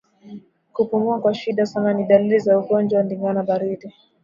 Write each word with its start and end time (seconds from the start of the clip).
Kupumua 0.73 1.19
kwa 1.21 1.33
shida 1.33 1.65
sana 1.65 1.93
ni 1.93 2.03
dalili 2.03 2.39
za 2.39 2.59
ugonjwa 2.59 2.97
wa 2.99 3.03
ndigana 3.05 3.43
baridi 3.43 3.93